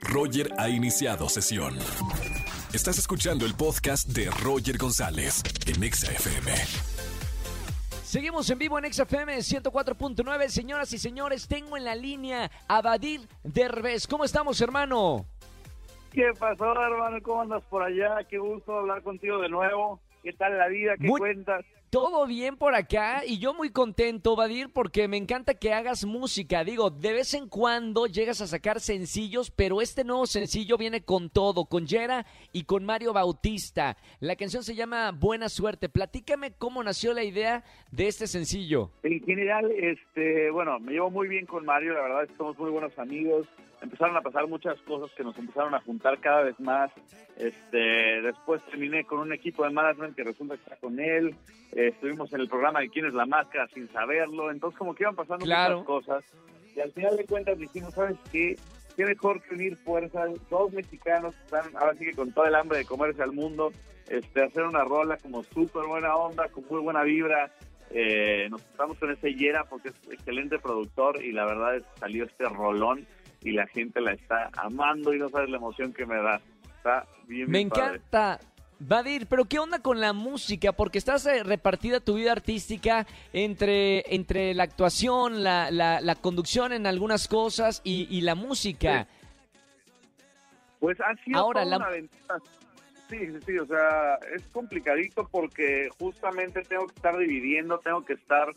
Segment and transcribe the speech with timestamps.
[0.00, 1.76] Roger ha iniciado sesión.
[2.72, 6.52] Estás escuchando el podcast de Roger González en Exa FM.
[8.04, 10.48] Seguimos en vivo en XFM 104.9.
[10.48, 14.06] Señoras y señores, tengo en la línea a Badir Derbez.
[14.06, 15.26] ¿Cómo estamos, hermano?
[16.12, 17.18] ¿Qué pasó, hermano?
[17.22, 18.18] ¿Cómo andas por allá?
[18.28, 20.00] Qué gusto hablar contigo de nuevo.
[20.22, 20.94] ¿Qué tal la vida?
[21.00, 21.64] ¿Qué Muy- cuentas?
[21.90, 26.62] Todo bien por acá y yo muy contento, Badir, porque me encanta que hagas música.
[26.62, 31.30] Digo, de vez en cuando llegas a sacar sencillos, pero este nuevo sencillo viene con
[31.30, 33.96] todo, con Yera y con Mario Bautista.
[34.20, 35.88] La canción se llama Buena Suerte.
[35.88, 38.92] Platícame cómo nació la idea de este sencillo.
[39.02, 42.96] En general, este, bueno, me llevo muy bien con Mario, la verdad somos muy buenos
[43.00, 43.48] amigos.
[43.82, 46.90] Empezaron a pasar muchas cosas que nos empezaron a juntar cada vez más.
[47.36, 51.34] Este, después terminé con un equipo de management que resulta que está con él.
[51.72, 54.50] Eh, estuvimos en el programa de quién es la máscara sin saberlo.
[54.50, 55.78] Entonces, como que iban pasando Claro.
[55.78, 56.24] muchas cosas.
[56.76, 58.56] Y al final de cuentas dijimos, ¿sabes qué?
[58.96, 62.54] Qué mejor que unir fuerzas, dos mexicanos que están ahora sí que con todo el
[62.54, 63.72] hambre de comerse al mundo,
[64.08, 67.50] este, hacer una rola como súper buena onda, con muy buena vibra.
[67.92, 71.98] Eh, nos estamos con ese Yera porque es excelente productor y la verdad es que
[72.00, 73.06] salió este rolón
[73.42, 76.40] y la gente la está amando y no sabes la emoción que me da.
[76.76, 77.84] Está bien, Me padre.
[77.96, 78.40] encanta.
[78.82, 80.72] Vadir, pero ¿qué onda con la música?
[80.72, 86.72] Porque estás eh, repartida tu vida artística entre, entre la actuación, la, la, la conducción
[86.72, 89.06] en algunas cosas y, y la música.
[90.78, 92.36] Pues ha sido Ahora, toda la- una aventura.
[93.10, 98.12] Sí, sí, sí, o sea, es complicadito porque justamente tengo que estar dividiendo, tengo que
[98.14, 98.48] estar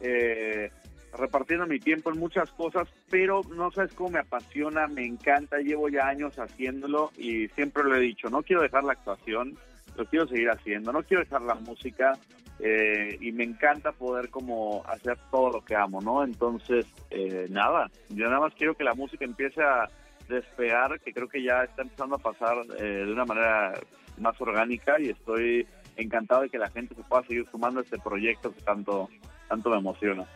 [0.00, 0.70] eh,
[1.16, 5.88] repartiendo mi tiempo en muchas cosas, pero no sabes cómo me apasiona, me encanta, llevo
[5.88, 9.56] ya años haciéndolo y siempre lo he dicho, no quiero dejar la actuación,
[9.96, 12.12] lo quiero seguir haciendo, no quiero dejar la música
[12.60, 16.24] eh, y me encanta poder como hacer todo lo que amo, ¿no?
[16.24, 19.88] Entonces, eh, nada, yo nada más quiero que la música empiece a
[20.28, 23.72] despegar, que creo que ya está empezando a pasar eh, de una manera
[24.18, 27.98] más orgánica y estoy encantado de que la gente se pueda seguir sumando a este
[27.98, 29.08] proyecto que tanto,
[29.48, 30.26] tanto me emociona.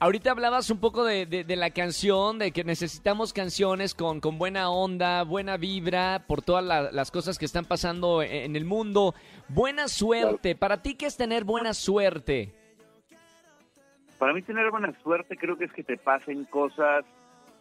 [0.00, 4.38] Ahorita hablabas un poco de, de- de la canción, de que necesitamos canciones con, con
[4.38, 8.64] buena onda, buena vibra, por todas la- las cosas que están pasando en, en el
[8.64, 9.14] mundo.
[9.48, 10.54] Buena suerte.
[10.54, 12.52] ¿Para ti qué es tener buena suerte?
[14.18, 17.04] Para mí tener buena suerte creo que es que te pasen cosas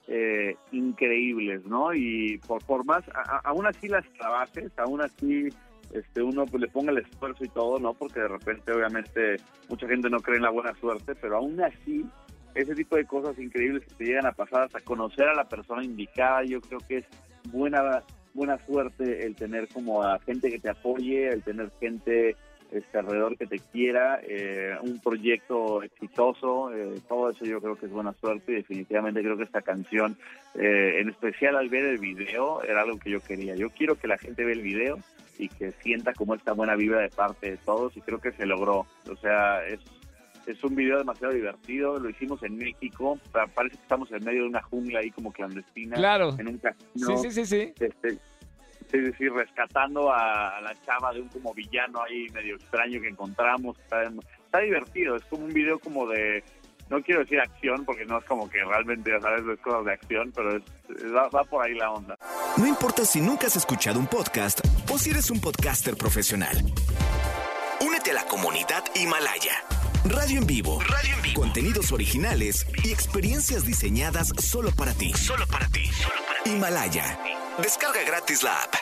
[0.08, 1.94] eh, increíbles, ¿no?
[1.94, 5.50] Y por, por más, a- a- aún así las trabajes, aún así
[5.94, 7.94] este uno pues, le ponga el esfuerzo y todo, ¿no?
[7.94, 9.38] Porque de repente obviamente
[9.70, 12.06] mucha gente no cree en la buena suerte, pero aún así
[12.56, 15.84] ese tipo de cosas increíbles que te llegan a pasar hasta conocer a la persona
[15.84, 17.06] indicada, yo creo que es
[17.52, 18.04] buena
[18.34, 22.36] buena suerte el tener como a gente que te apoye, el tener gente
[22.72, 27.86] este, alrededor que te quiera, eh, un proyecto exitoso, eh, todo eso yo creo que
[27.86, 30.18] es buena suerte y definitivamente creo que esta canción,
[30.56, 33.56] eh, en especial al ver el video, era algo que yo quería.
[33.56, 35.00] Yo quiero que la gente vea el video
[35.40, 38.46] y que sienta como esta buena vibra de parte de todos y creo que se
[38.46, 38.86] logró.
[39.10, 39.80] O sea, es,
[40.48, 43.20] es un video demasiado divertido, lo hicimos en México,
[43.54, 46.36] parece que estamos en medio de una jungla ahí como clandestina, Claro.
[46.40, 47.74] en un casino Sí, sí, sí, sí.
[47.80, 48.18] este,
[48.92, 53.10] sí, sí, sí, rescatando a, la chava de un como villano ahí medio extraño que
[53.10, 53.78] encontramos.
[53.80, 56.44] Está, está divertido, es como un video como de,
[56.90, 59.94] no quiero decir acción porque no es como que realmente, ya sabes, es cosas de
[59.94, 62.18] acción, pero es, es- va, va por ahí la onda.
[62.58, 64.60] No importa si nunca has escuchado un podcast
[64.92, 66.58] o si eres un podcaster profesional.
[67.82, 69.54] Únete a la comunidad Himalaya.
[70.06, 70.80] Radio en vivo.
[70.82, 71.42] Radio en vivo.
[71.42, 75.12] Contenidos originales y experiencias diseñadas solo para ti.
[75.14, 75.84] Solo para ti.
[76.46, 77.20] Himalaya.
[77.62, 78.76] Descarga gratis la app.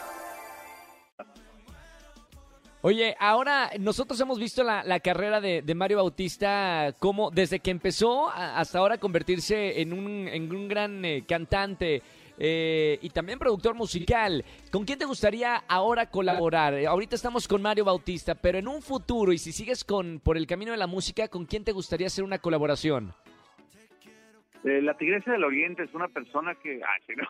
[2.82, 8.78] Oye, ahora nosotros hemos visto la, carrera de, Mario Bautista como desde que empezó hasta
[8.78, 12.04] ahora convertirse en un, en un gran eh, cantante
[12.38, 14.44] eh, y también productor musical.
[14.72, 16.74] ¿Con quién te gustaría ahora colaborar?
[16.74, 20.36] Eh, ahorita estamos con Mario Bautista, pero en un futuro y si sigues con por
[20.36, 23.16] el camino de la música, ¿con quién te gustaría hacer una colaboración?
[24.66, 26.82] Eh, la Tigresa del Oriente es una persona que...
[26.84, 27.28] Ay, no.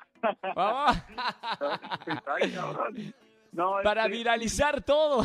[3.51, 5.23] No, Para este, viralizar todo.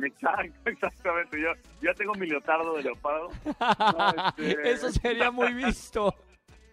[0.00, 1.40] Exacto, exactamente.
[1.40, 3.28] Yo ya tengo mi leotardo de leopardo.
[3.44, 6.12] No, este, Eso sería muy visto.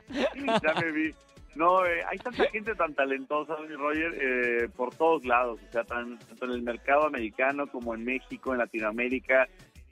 [0.10, 1.14] ya me vi.
[1.56, 6.18] No, eh, hay tanta gente tan talentosa, Roger, eh, por todos lados, o sea, tan-
[6.18, 9.48] tanto en el mercado americano como en México, en Latinoamérica,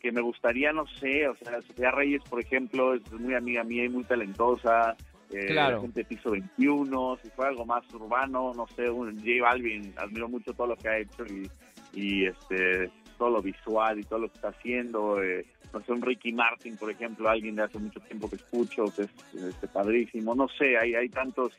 [0.05, 3.85] que me gustaría, no sé, o sea, Sofía Reyes, por ejemplo, es muy amiga mía
[3.85, 4.95] y muy talentosa.
[5.31, 5.77] Eh, Claro.
[5.77, 9.95] la gente de piso 21, si fuera algo más urbano, no sé, un J Balvin,
[9.97, 11.49] admiro mucho todo lo que ha hecho y,
[11.93, 15.23] y este todo lo visual y todo lo que está haciendo.
[15.23, 15.43] Eh,
[15.73, 19.03] no sé, un Ricky Martin, por ejemplo, alguien de hace mucho tiempo que escucho, que
[19.03, 20.35] es este, padrísimo.
[20.35, 21.51] No sé, hay, hay tantos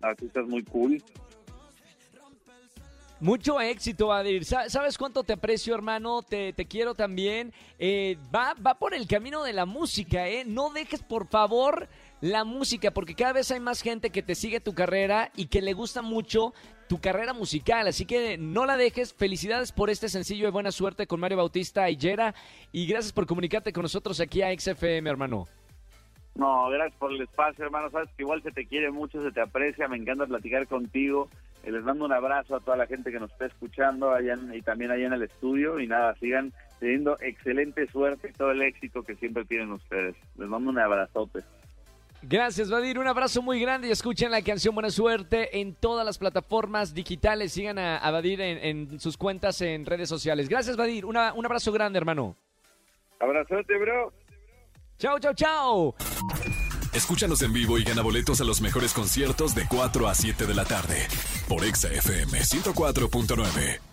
[0.00, 1.02] artistas muy cool.
[3.22, 4.44] Mucho éxito, Badir.
[4.44, 6.22] ¿Sabes cuánto te aprecio, hermano?
[6.22, 7.52] Te, te quiero también.
[7.78, 10.42] Eh, va, va por el camino de la música, ¿eh?
[10.44, 11.86] No dejes, por favor,
[12.20, 15.62] la música, porque cada vez hay más gente que te sigue tu carrera y que
[15.62, 16.52] le gusta mucho
[16.88, 17.86] tu carrera musical.
[17.86, 19.14] Así que no la dejes.
[19.14, 21.98] Felicidades por este sencillo de buena suerte con Mario Bautista y.
[22.72, 25.46] Y gracias por comunicarte con nosotros aquí a XFM, hermano.
[26.34, 27.88] No, gracias por el espacio, hermano.
[27.90, 29.86] Sabes que igual se te quiere mucho, se te aprecia.
[29.86, 31.28] Me encanta platicar contigo.
[31.62, 34.62] Eh, les mando un abrazo a toda la gente que nos está escuchando allá y
[34.62, 35.78] también allá en el estudio.
[35.78, 40.16] Y nada, sigan teniendo excelente suerte y todo el éxito que siempre tienen ustedes.
[40.36, 41.40] Les mando un abrazote.
[42.22, 42.98] Gracias, Vadir.
[42.98, 47.52] Un abrazo muy grande y escuchen la canción Buena Suerte en todas las plataformas digitales.
[47.52, 50.48] Sigan a, Vadir en, sus cuentas en redes sociales.
[50.48, 51.04] Gracias, Vadir.
[51.04, 52.36] un abrazo grande, hermano.
[53.18, 54.12] Abrazote, bro.
[54.98, 55.94] Chao, chao, chao.
[56.92, 60.54] Escúchanos en vivo y gana boletos a los mejores conciertos de 4 a 7 de
[60.54, 61.08] la tarde
[61.52, 63.91] por Exa FM 104.9.